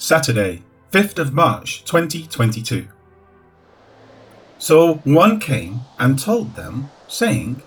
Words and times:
Saturday, 0.00 0.62
5th 0.92 1.18
of 1.18 1.34
March 1.34 1.84
2022. 1.84 2.86
So 4.58 4.94
one 5.02 5.40
came 5.40 5.80
and 5.98 6.16
told 6.18 6.54
them, 6.54 6.90
saying, 7.08 7.62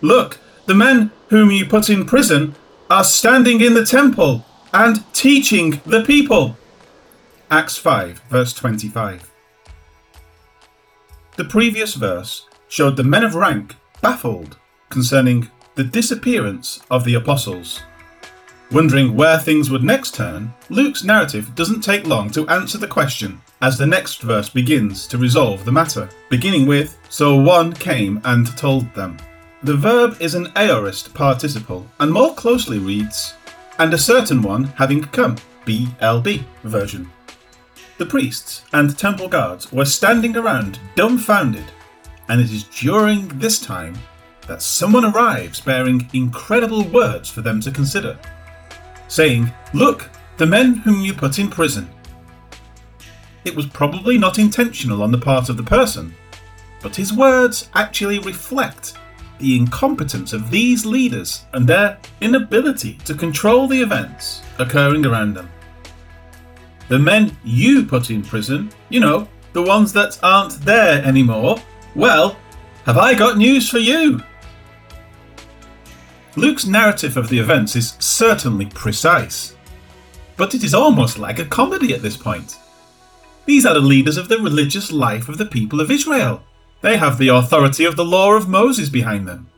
Look, 0.00 0.38
the 0.66 0.74
men 0.74 1.10
whom 1.28 1.50
you 1.50 1.66
put 1.66 1.90
in 1.90 2.04
prison 2.04 2.54
are 2.88 3.02
standing 3.02 3.60
in 3.60 3.74
the 3.74 3.84
temple 3.84 4.46
and 4.72 5.02
teaching 5.12 5.80
the 5.84 6.04
people. 6.04 6.56
Acts 7.50 7.76
5, 7.76 8.22
verse 8.30 8.52
25. 8.52 9.28
The 11.36 11.44
previous 11.44 11.94
verse 11.94 12.46
showed 12.68 12.96
the 12.96 13.04
men 13.04 13.24
of 13.24 13.34
rank 13.34 13.74
baffled 14.00 14.56
concerning 14.90 15.50
the 15.74 15.84
disappearance 15.84 16.80
of 16.88 17.04
the 17.04 17.14
apostles. 17.14 17.80
Wondering 18.72 19.14
where 19.14 19.38
things 19.38 19.70
would 19.70 19.84
next 19.84 20.16
turn, 20.16 20.52
Luke's 20.70 21.04
narrative 21.04 21.54
doesn't 21.54 21.82
take 21.82 22.04
long 22.04 22.30
to 22.30 22.48
answer 22.48 22.78
the 22.78 22.88
question 22.88 23.40
as 23.62 23.78
the 23.78 23.86
next 23.86 24.22
verse 24.22 24.48
begins 24.48 25.06
to 25.06 25.18
resolve 25.18 25.64
the 25.64 25.70
matter, 25.70 26.08
beginning 26.30 26.66
with, 26.66 26.98
So 27.08 27.36
one 27.36 27.72
came 27.72 28.20
and 28.24 28.56
told 28.56 28.92
them. 28.92 29.18
The 29.62 29.76
verb 29.76 30.16
is 30.20 30.34
an 30.34 30.52
aorist 30.56 31.14
participle 31.14 31.86
and 32.00 32.12
more 32.12 32.34
closely 32.34 32.78
reads, 32.78 33.34
And 33.78 33.94
a 33.94 33.98
certain 33.98 34.42
one 34.42 34.64
having 34.64 35.04
come, 35.04 35.36
BLB 35.64 36.44
version. 36.64 37.10
The 37.98 38.06
priests 38.06 38.64
and 38.72 38.98
temple 38.98 39.28
guards 39.28 39.72
were 39.72 39.84
standing 39.84 40.36
around 40.36 40.80
dumbfounded, 40.96 41.64
and 42.28 42.40
it 42.40 42.50
is 42.50 42.64
during 42.64 43.28
this 43.38 43.60
time 43.60 43.96
that 44.48 44.60
someone 44.60 45.04
arrives 45.04 45.60
bearing 45.60 46.08
incredible 46.12 46.82
words 46.82 47.30
for 47.30 47.40
them 47.40 47.60
to 47.60 47.70
consider, 47.70 48.18
saying, 49.08 49.52
Look, 49.72 50.10
the 50.36 50.46
men 50.46 50.74
whom 50.74 51.00
you 51.00 51.14
put 51.14 51.38
in 51.38 51.48
prison. 51.48 51.88
It 53.44 53.54
was 53.54 53.66
probably 53.66 54.18
not 54.18 54.38
intentional 54.38 55.02
on 55.02 55.12
the 55.12 55.18
part 55.18 55.48
of 55.48 55.56
the 55.56 55.62
person, 55.62 56.14
but 56.82 56.96
his 56.96 57.12
words 57.12 57.68
actually 57.74 58.18
reflect 58.18 58.94
the 59.38 59.56
incompetence 59.56 60.32
of 60.32 60.50
these 60.50 60.86
leaders 60.86 61.44
and 61.52 61.66
their 61.66 61.98
inability 62.20 62.94
to 63.04 63.14
control 63.14 63.68
the 63.68 63.80
events 63.80 64.42
occurring 64.58 65.04
around 65.04 65.34
them. 65.34 65.50
The 66.88 66.98
men 66.98 67.36
you 67.44 67.84
put 67.84 68.10
in 68.10 68.22
prison, 68.22 68.70
you 68.88 69.00
know, 69.00 69.28
the 69.52 69.62
ones 69.62 69.92
that 69.92 70.18
aren't 70.22 70.60
there 70.60 71.04
anymore, 71.04 71.56
well, 71.94 72.36
have 72.84 72.98
I 72.98 73.14
got 73.14 73.38
news 73.38 73.68
for 73.68 73.78
you? 73.78 74.22
Luke's 76.36 76.66
narrative 76.66 77.16
of 77.16 77.30
the 77.30 77.38
events 77.38 77.76
is 77.76 77.96
certainly 77.98 78.66
precise, 78.66 79.56
but 80.36 80.54
it 80.54 80.62
is 80.62 80.74
almost 80.74 81.18
like 81.18 81.38
a 81.38 81.46
comedy 81.46 81.94
at 81.94 82.02
this 82.02 82.16
point. 82.16 82.58
These 83.46 83.64
are 83.64 83.72
the 83.72 83.80
leaders 83.80 84.18
of 84.18 84.28
the 84.28 84.38
religious 84.38 84.92
life 84.92 85.30
of 85.30 85.38
the 85.38 85.46
people 85.46 85.80
of 85.80 85.90
Israel. 85.90 86.42
They 86.82 86.98
have 86.98 87.16
the 87.16 87.28
authority 87.28 87.86
of 87.86 87.96
the 87.96 88.04
law 88.04 88.34
of 88.34 88.50
Moses 88.50 88.90
behind 88.90 89.26
them. 89.26 89.48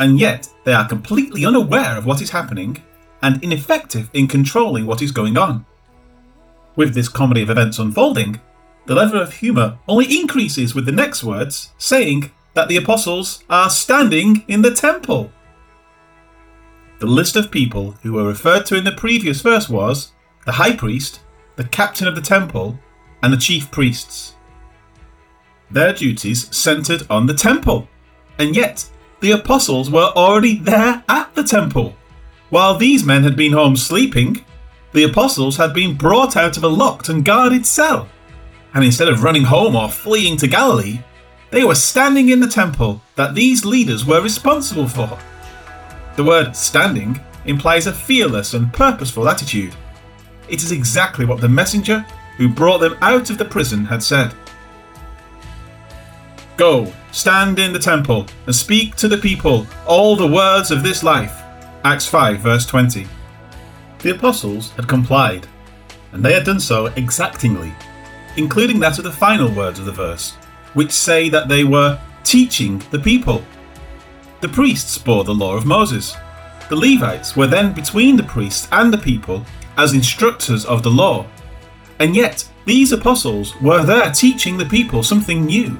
And 0.00 0.18
yet, 0.18 0.48
they 0.64 0.72
are 0.72 0.88
completely 0.88 1.44
unaware 1.44 1.96
of 1.96 2.04
what 2.04 2.20
is 2.20 2.30
happening 2.30 2.82
and 3.22 3.42
ineffective 3.42 4.10
in 4.12 4.26
controlling 4.26 4.84
what 4.84 5.02
is 5.02 5.12
going 5.12 5.36
on. 5.36 5.64
With 6.74 6.94
this 6.94 7.08
comedy 7.08 7.42
of 7.42 7.50
events 7.50 7.78
unfolding, 7.78 8.40
the 8.86 8.94
level 8.94 9.20
of 9.20 9.34
humour 9.34 9.78
only 9.86 10.06
increases 10.18 10.74
with 10.74 10.86
the 10.86 10.92
next 10.92 11.22
words 11.22 11.72
saying 11.78 12.32
that 12.54 12.68
the 12.68 12.76
apostles 12.76 13.44
are 13.48 13.70
standing 13.70 14.44
in 14.48 14.62
the 14.62 14.72
temple. 14.72 15.32
The 16.98 17.06
list 17.06 17.36
of 17.36 17.50
people 17.50 17.92
who 18.02 18.14
were 18.14 18.26
referred 18.26 18.66
to 18.66 18.76
in 18.76 18.84
the 18.84 18.92
previous 18.92 19.40
verse 19.40 19.68
was 19.68 20.12
the 20.46 20.52
high 20.52 20.74
priest, 20.74 21.20
the 21.56 21.64
captain 21.64 22.08
of 22.08 22.14
the 22.14 22.20
temple, 22.20 22.78
and 23.22 23.32
the 23.32 23.36
chief 23.36 23.70
priests. 23.70 24.34
Their 25.70 25.92
duties 25.92 26.54
centered 26.56 27.02
on 27.10 27.26
the 27.26 27.34
temple, 27.34 27.88
and 28.38 28.56
yet 28.56 28.88
the 29.20 29.32
apostles 29.32 29.90
were 29.90 30.12
already 30.16 30.58
there 30.58 31.04
at 31.08 31.34
the 31.34 31.44
temple. 31.44 31.94
While 32.50 32.76
these 32.76 33.04
men 33.04 33.22
had 33.24 33.36
been 33.36 33.52
home 33.52 33.76
sleeping, 33.76 34.44
the 34.92 35.04
apostles 35.04 35.56
had 35.56 35.74
been 35.74 35.96
brought 35.96 36.36
out 36.36 36.56
of 36.56 36.64
a 36.64 36.68
locked 36.68 37.08
and 37.08 37.24
guarded 37.24 37.66
cell. 37.66 38.08
And 38.74 38.84
instead 38.84 39.08
of 39.08 39.22
running 39.22 39.44
home 39.44 39.76
or 39.76 39.90
fleeing 39.90 40.36
to 40.38 40.48
Galilee, 40.48 41.00
they 41.50 41.64
were 41.64 41.74
standing 41.74 42.28
in 42.28 42.40
the 42.40 42.48
temple 42.48 43.00
that 43.16 43.34
these 43.34 43.64
leaders 43.64 44.04
were 44.04 44.20
responsible 44.20 44.88
for. 44.88 45.18
The 46.16 46.24
word 46.24 46.54
standing 46.54 47.20
implies 47.46 47.86
a 47.86 47.92
fearless 47.92 48.54
and 48.54 48.72
purposeful 48.72 49.28
attitude. 49.28 49.74
It 50.48 50.62
is 50.62 50.72
exactly 50.72 51.24
what 51.24 51.40
the 51.40 51.48
messenger 51.48 52.04
who 52.36 52.48
brought 52.48 52.78
them 52.78 52.96
out 53.00 53.30
of 53.30 53.38
the 53.38 53.44
prison 53.44 53.84
had 53.84 54.02
said. 54.02 54.34
Go, 56.56 56.92
stand 57.12 57.58
in 57.58 57.72
the 57.72 57.78
temple, 57.78 58.26
and 58.46 58.54
speak 58.54 58.96
to 58.96 59.08
the 59.08 59.16
people 59.16 59.66
all 59.86 60.16
the 60.16 60.26
words 60.26 60.70
of 60.70 60.82
this 60.82 61.02
life. 61.02 61.42
Acts 61.84 62.06
5, 62.06 62.40
verse 62.40 62.66
20. 62.66 63.06
The 64.00 64.10
apostles 64.10 64.70
had 64.72 64.88
complied, 64.88 65.46
and 66.12 66.22
they 66.22 66.34
had 66.34 66.44
done 66.44 66.60
so 66.60 66.86
exactingly, 66.96 67.72
including 68.36 68.80
that 68.80 68.98
of 68.98 69.04
the 69.04 69.12
final 69.12 69.50
words 69.52 69.78
of 69.78 69.86
the 69.86 69.92
verse 69.92 70.36
which 70.78 70.92
say 70.92 71.28
that 71.28 71.48
they 71.48 71.64
were 71.64 71.98
teaching 72.22 72.80
the 72.92 72.98
people. 73.00 73.42
The 74.40 74.48
priests 74.48 74.96
bore 74.96 75.24
the 75.24 75.34
law 75.34 75.56
of 75.56 75.66
Moses. 75.66 76.16
The 76.68 76.76
Levites 76.76 77.34
were 77.34 77.48
then 77.48 77.72
between 77.72 78.14
the 78.14 78.22
priests 78.22 78.68
and 78.70 78.92
the 78.92 79.04
people 79.10 79.44
as 79.76 79.92
instructors 79.92 80.64
of 80.64 80.84
the 80.84 80.90
law. 80.90 81.26
And 81.98 82.14
yet, 82.14 82.48
these 82.64 82.92
apostles 82.92 83.60
were 83.60 83.84
there 83.84 84.12
teaching 84.12 84.56
the 84.56 84.66
people 84.66 85.02
something 85.02 85.44
new, 85.44 85.76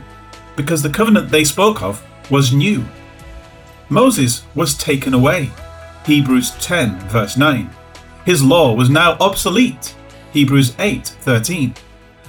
because 0.57 0.83
the 0.83 0.91
covenant 0.91 1.31
they 1.31 1.45
spoke 1.45 1.81
of 1.81 2.05
was 2.29 2.53
new. 2.53 2.85
Moses 3.91 4.43
was 4.57 4.77
taken 4.77 5.15
away. 5.15 5.49
Hebrews 6.07 6.51
10, 6.59 6.99
verse 7.09 7.37
9. 7.37 7.71
His 8.27 8.43
law 8.43 8.75
was 8.75 8.91
now 8.91 9.17
obsolete. 9.21 9.95
Hebrews 10.33 10.75
8, 10.81 11.07
13. 11.07 11.73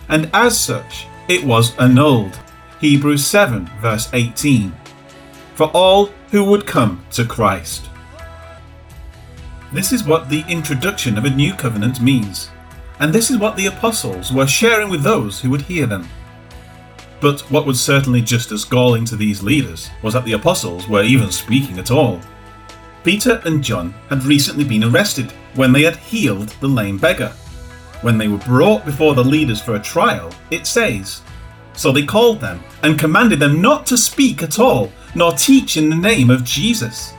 And 0.09 0.29
as 0.33 0.59
such, 0.59 1.07
it 1.27 1.43
was 1.43 1.75
annulled. 1.79 2.37
Hebrews 2.79 3.25
7, 3.25 3.69
verse 3.81 4.09
18. 4.13 4.73
For 5.55 5.67
all 5.73 6.05
who 6.31 6.45
would 6.45 6.65
come 6.65 7.03
to 7.11 7.25
Christ. 7.25 7.89
This 9.73 9.91
is 9.91 10.05
what 10.05 10.29
the 10.29 10.45
introduction 10.47 11.17
of 11.17 11.25
a 11.25 11.29
new 11.29 11.53
covenant 11.53 11.99
means, 11.99 12.49
and 12.99 13.13
this 13.13 13.29
is 13.29 13.37
what 13.37 13.57
the 13.57 13.65
apostles 13.65 14.31
were 14.31 14.47
sharing 14.47 14.89
with 14.89 15.03
those 15.03 15.41
who 15.41 15.49
would 15.49 15.63
hear 15.63 15.85
them. 15.85 16.07
But 17.19 17.41
what 17.51 17.65
was 17.65 17.81
certainly 17.81 18.21
just 18.21 18.51
as 18.53 18.63
galling 18.63 19.03
to 19.05 19.17
these 19.17 19.43
leaders 19.43 19.89
was 20.01 20.13
that 20.13 20.23
the 20.23 20.33
apostles 20.33 20.87
were 20.87 21.03
even 21.03 21.31
speaking 21.31 21.79
at 21.79 21.91
all. 21.91 22.21
Peter 23.03 23.41
and 23.43 23.61
John 23.61 23.93
had 24.09 24.23
recently 24.23 24.63
been 24.63 24.85
arrested 24.85 25.33
when 25.55 25.73
they 25.73 25.83
had 25.83 25.97
healed 25.97 26.49
the 26.61 26.67
lame 26.67 26.97
beggar. 26.97 27.33
When 28.03 28.17
they 28.17 28.29
were 28.29 28.37
brought 28.37 28.85
before 28.85 29.15
the 29.15 29.23
leaders 29.23 29.61
for 29.61 29.75
a 29.75 29.81
trial, 29.81 30.31
it 30.49 30.65
says, 30.65 31.21
so 31.79 31.93
they 31.93 32.05
called 32.05 32.41
them 32.41 32.61
and 32.83 32.99
commanded 32.99 33.39
them 33.39 33.61
not 33.61 33.85
to 33.85 33.97
speak 33.97 34.43
at 34.43 34.59
all, 34.59 34.91
nor 35.15 35.31
teach 35.31 35.77
in 35.77 35.89
the 35.89 35.95
name 35.95 36.29
of 36.29 36.43
Jesus. 36.43 37.13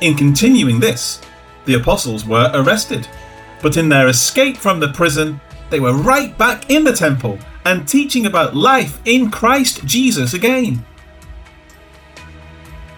In 0.00 0.14
continuing 0.16 0.78
this, 0.78 1.20
the 1.64 1.74
apostles 1.74 2.24
were 2.24 2.48
arrested, 2.54 3.08
but 3.60 3.76
in 3.76 3.88
their 3.88 4.06
escape 4.06 4.56
from 4.56 4.78
the 4.78 4.92
prison, 4.92 5.40
they 5.68 5.80
were 5.80 5.94
right 5.94 6.38
back 6.38 6.70
in 6.70 6.84
the 6.84 6.92
temple 6.92 7.40
and 7.64 7.88
teaching 7.88 8.26
about 8.26 8.54
life 8.54 9.00
in 9.04 9.32
Christ 9.32 9.84
Jesus 9.84 10.32
again. 10.32 10.84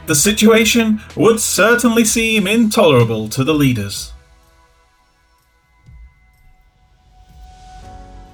The 0.05 0.15
situation 0.15 1.01
would 1.17 1.41
certainly 1.41 2.05
seem 2.05 2.47
intolerable 2.47 3.31
to 3.31 3.43
the 3.43 3.55
leaders. 3.55 4.13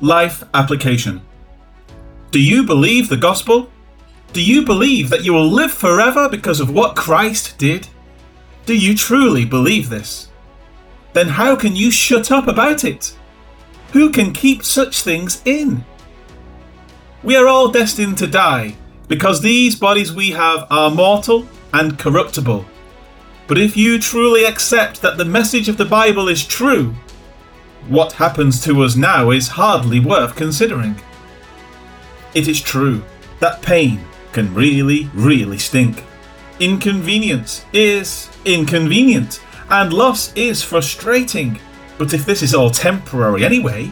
Life 0.01 0.43
application. 0.53 1.23
Do 2.35 2.43
you 2.43 2.65
believe 2.65 3.09
the 3.09 3.17
gospel? 3.17 3.71
Do 4.33 4.43
you 4.43 4.65
believe 4.65 5.09
that 5.11 5.25
you 5.25 5.33
will 5.33 5.47
live 5.47 5.71
forever 5.71 6.29
because 6.29 6.59
of 6.59 6.69
what 6.69 6.97
Christ 6.97 7.57
did? 7.59 7.87
Do 8.67 8.77
you 8.77 8.97
truly 8.97 9.45
believe 9.45 9.89
this? 9.89 10.31
Then 11.13 11.29
how 11.29 11.55
can 11.55 11.77
you 11.77 11.93
shut 11.93 12.33
up 12.33 12.49
about 12.49 12.83
it? 12.83 13.17
Who 13.93 14.11
can 14.11 14.33
keep 14.33 14.65
such 14.65 15.03
things 15.03 15.43
in? 15.45 15.85
We 17.23 17.37
are 17.37 17.47
all 17.47 17.69
destined 17.71 18.19
to 18.19 18.27
die 18.27 18.75
because 19.07 19.41
these 19.41 19.77
bodies 19.77 20.13
we 20.13 20.31
have 20.31 20.67
are 20.73 20.91
mortal 20.91 21.47
and 21.73 22.01
corruptible. 22.01 22.65
But 23.47 23.59
if 23.59 23.77
you 23.77 24.01
truly 24.01 24.45
accept 24.45 25.03
that 25.03 25.19
the 25.19 25.25
message 25.25 25.69
of 25.69 25.77
the 25.77 25.85
Bible 25.85 26.27
is 26.27 26.45
true, 26.45 26.97
what 27.87 28.15
happens 28.15 28.61
to 28.65 28.83
us 28.83 28.97
now 28.97 29.31
is 29.31 29.47
hardly 29.47 30.01
worth 30.01 30.35
considering. 30.35 31.01
It 32.35 32.49
is 32.49 32.61
true 32.61 33.03
that 33.41 33.63
pain 33.63 34.05
can 34.33 34.53
really, 34.55 35.11
really 35.15 35.59
stink. 35.59 36.05
Inconvenience 36.61 37.65
is 37.73 38.29
inconvenient, 38.45 39.41
and 39.71 39.93
loss 39.93 40.33
is 40.35 40.63
frustrating. 40.63 41.61
But 41.99 42.13
if 42.13 42.27
this 42.27 42.43
is 42.43 42.55
all 42.55 42.71
temporary 42.71 43.45
anyway, 43.45 43.91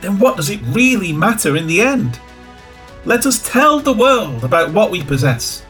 then 0.00 0.18
what 0.18 0.36
does 0.36 0.50
it 0.50 0.60
really 0.66 1.12
matter 1.12 1.56
in 1.56 1.66
the 1.66 1.80
end? 1.80 2.18
Let 3.04 3.26
us 3.26 3.42
tell 3.48 3.80
the 3.80 3.92
world 3.92 4.44
about 4.44 4.72
what 4.72 4.90
we 4.90 5.02
possess. 5.02 5.64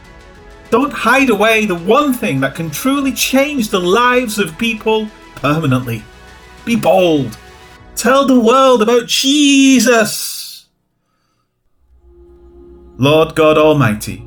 Don't 0.71 0.93
hide 0.93 1.29
away 1.29 1.65
the 1.65 1.75
one 1.75 2.13
thing 2.13 2.39
that 2.39 2.55
can 2.55 2.71
truly 2.71 3.11
change 3.11 3.69
the 3.69 3.79
lives 3.79 4.39
of 4.39 4.57
people 4.57 5.07
permanently. 5.35 6.03
Be 6.65 6.75
bold. 6.75 7.37
Tell 7.95 8.25
the 8.25 8.39
world 8.39 8.81
about 8.81 9.07
Jesus. 9.07 10.34
Lord 12.97 13.35
God 13.35 13.57
Almighty, 13.57 14.25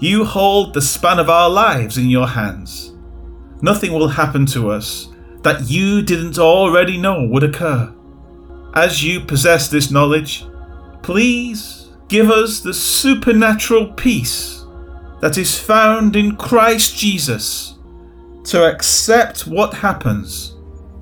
you 0.00 0.26
hold 0.26 0.74
the 0.74 0.82
span 0.82 1.18
of 1.18 1.30
our 1.30 1.48
lives 1.48 1.96
in 1.96 2.10
your 2.10 2.26
hands. 2.26 2.92
Nothing 3.62 3.94
will 3.94 4.08
happen 4.08 4.44
to 4.46 4.70
us 4.70 5.08
that 5.42 5.70
you 5.70 6.02
didn't 6.02 6.38
already 6.38 6.98
know 6.98 7.26
would 7.26 7.42
occur. 7.42 7.94
As 8.74 9.02
you 9.02 9.20
possess 9.20 9.68
this 9.68 9.90
knowledge, 9.90 10.44
please 11.02 11.88
give 12.08 12.30
us 12.30 12.60
the 12.60 12.74
supernatural 12.74 13.94
peace 13.94 14.66
that 15.20 15.38
is 15.38 15.58
found 15.58 16.16
in 16.16 16.36
Christ 16.36 16.98
Jesus 16.98 17.78
to 18.44 18.70
accept 18.70 19.46
what 19.46 19.72
happens, 19.72 20.54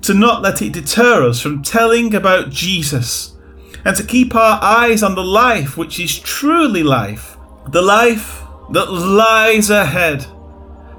to 0.03 0.13
not 0.13 0.41
let 0.41 0.61
it 0.61 0.71
deter 0.71 1.27
us 1.27 1.41
from 1.41 1.61
telling 1.61 2.15
about 2.15 2.49
Jesus, 2.51 3.34
and 3.85 3.95
to 3.95 4.03
keep 4.03 4.35
our 4.35 4.59
eyes 4.63 5.03
on 5.03 5.13
the 5.13 5.23
life 5.23 5.77
which 5.77 5.99
is 5.99 6.19
truly 6.19 6.81
life, 6.81 7.37
the 7.69 7.81
life 7.81 8.41
that 8.71 8.91
lies 8.91 9.69
ahead. 9.69 10.25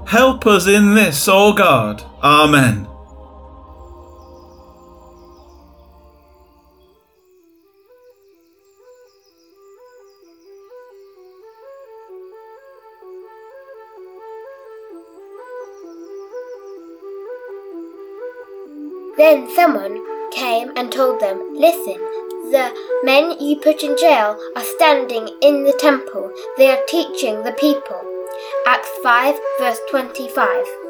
Help 0.07 0.47
us 0.47 0.67
in 0.67 0.95
this, 0.95 1.27
O 1.27 1.51
God. 1.51 2.01
Amen. 2.23 2.87
Then 19.17 19.49
someone 19.55 20.31
came 20.31 20.71
and 20.77 20.91
told 20.91 21.19
them, 21.19 21.55
Listen, 21.55 21.97
the 22.51 22.71
men 23.03 23.39
you 23.39 23.57
put 23.57 23.83
in 23.83 23.97
jail 23.97 24.39
are 24.55 24.63
standing 24.77 25.29
in 25.41 25.63
the 25.63 25.77
temple. 25.79 26.31
They 26.57 26.69
are 26.69 26.83
teaching 26.87 27.43
the 27.43 27.53
people. 27.53 28.01
Acts 28.65 28.89
5, 29.03 29.35
verse 29.59 29.79
25. 29.89 30.86